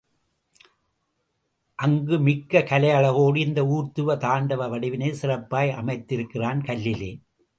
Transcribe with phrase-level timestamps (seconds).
[1.79, 7.11] அங்கு மிக்க கலை அழகோடு இந்த ஊர்த்துவ தாண்டவ வடிவினை சிறப்பாய் அமைந்திருக்கிறான் கல்லிலே.